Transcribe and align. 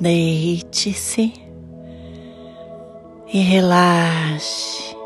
Deite-se 0.00 1.30
e 3.28 3.40
relaxe. 3.42 4.96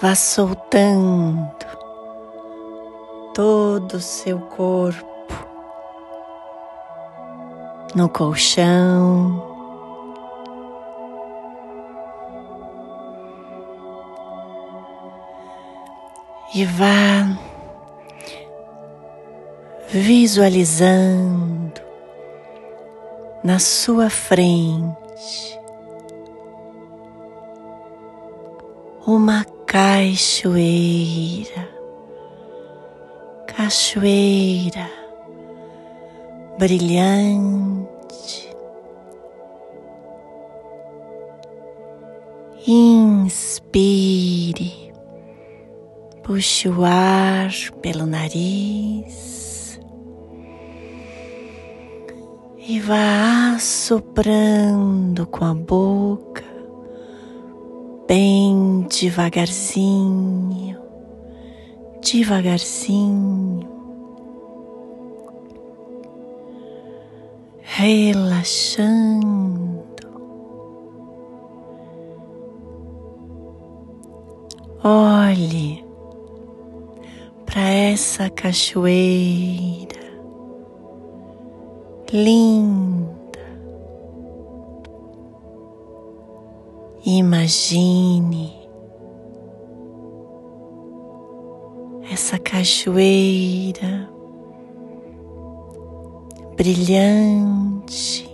Vá 0.00 0.14
soltando 0.14 1.66
todo 3.34 3.98
o 3.98 4.00
seu 4.00 4.40
corpo 4.40 5.06
no 7.94 8.08
colchão. 8.08 9.46
E 16.54 16.64
vá 16.64 17.38
visualizando 19.90 21.89
na 23.42 23.58
sua 23.58 24.10
frente 24.10 25.58
uma 29.06 29.46
cachoeira, 29.66 31.68
cachoeira 33.46 34.90
brilhante. 36.58 37.88
Inspire, 42.66 44.92
puxe 46.22 46.68
o 46.68 46.84
ar 46.84 47.50
pelo 47.80 48.04
nariz. 48.04 49.39
E 52.70 52.78
vá 52.78 53.58
soprando 53.58 55.26
com 55.26 55.44
a 55.44 55.52
boca, 55.52 56.44
bem 58.06 58.86
devagarzinho, 58.88 60.78
devagarzinho, 62.00 63.68
relaxando. 67.60 69.20
Olhe 74.84 75.84
para 77.44 77.68
essa 77.68 78.30
cachoeira 78.30 79.99
linda. 82.12 83.10
Imagine 87.04 88.52
essa 92.10 92.38
cachoeira 92.38 94.08
brilhante, 96.56 98.28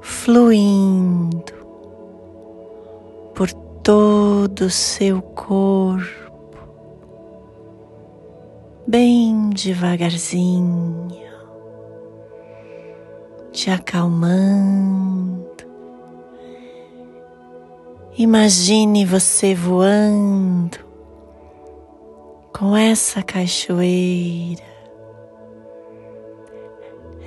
fluindo 0.00 1.54
por 3.34 3.52
todo 3.82 4.62
o 4.62 4.70
seu 4.70 5.22
corpo 5.22 6.24
bem 8.86 9.33
devagarzinho, 9.54 11.08
te 13.52 13.70
acalmando. 13.70 15.44
Imagine 18.18 19.06
você 19.06 19.54
voando 19.54 20.78
com 22.52 22.76
essa 22.76 23.22
cachoeira, 23.22 24.62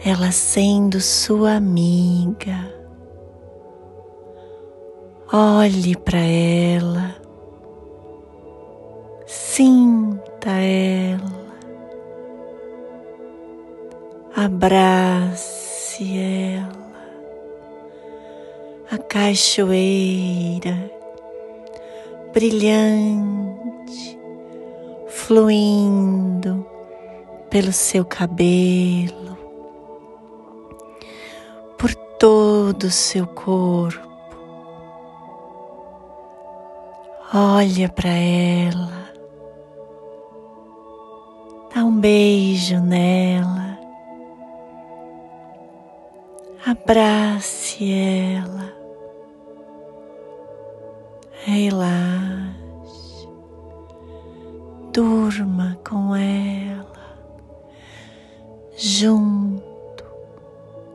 ela 0.06 0.32
sendo 0.32 1.02
sua 1.02 1.56
amiga. 1.56 2.74
Olhe 5.32 5.96
para 5.98 6.20
ela, 6.20 7.16
sinta 9.26 10.52
ela 10.52 11.37
abrace 14.38 16.16
ela, 16.16 16.70
a 18.92 18.98
cachoeira 19.00 20.92
brilhante, 22.32 24.20
fluindo 25.08 26.64
pelo 27.50 27.74
seu 27.74 28.06
cabelo, 28.06 29.36
por 31.76 31.96
todo 32.20 32.84
o 32.84 32.92
seu 32.92 33.26
corpo. 33.26 34.06
Olha 37.34 37.90
para 37.90 38.10
ela, 38.10 39.10
dá 41.74 41.84
um 41.84 42.00
beijo 42.00 42.80
nela 42.80 43.67
abrace 46.70 47.94
ela, 47.94 48.74
relaxe, 51.46 53.30
durma 54.92 55.80
com 55.88 56.14
ela, 56.14 57.18
junto 58.76 60.04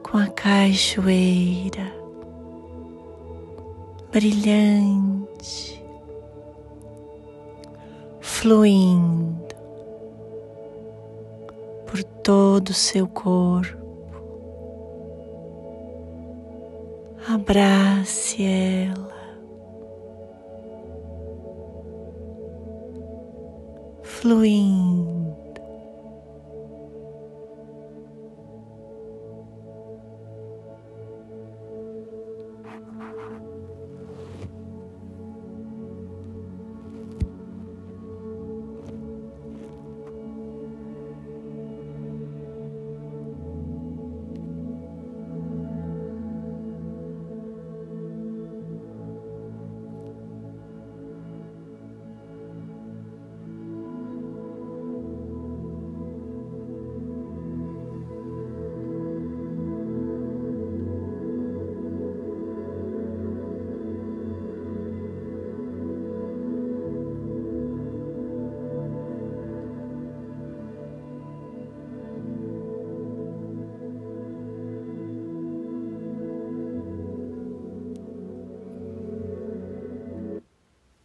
com 0.02 0.18
a 0.18 0.26
cachoeira. 0.26 1.90
Brilhante, 4.10 5.82
fluindo. 8.20 9.56
Por 11.86 12.04
todo 12.04 12.68
o 12.68 12.74
seu 12.74 13.08
corpo. 13.08 13.81
Abrace 17.34 18.42
ela, 18.42 19.38
fluindo 24.02 25.01